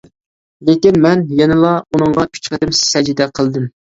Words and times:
لېكىن 0.69 0.95
مەن 1.03 1.19
يەنىلا 1.41 1.73
ئۇنىڭغا 1.85 2.25
ئۈچ 2.31 2.41
قېتىم 2.53 2.73
سەجدە 2.81 3.29
قىلدىم. 3.41 3.71